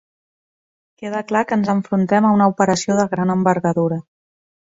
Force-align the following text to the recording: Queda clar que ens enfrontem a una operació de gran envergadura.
Queda 1.01 1.21
clar 1.31 1.43
que 1.51 1.57
ens 1.59 1.69
enfrontem 1.75 2.29
a 2.29 2.33
una 2.37 2.47
operació 2.53 2.97
de 3.01 3.07
gran 3.13 3.35
envergadura. 3.37 4.01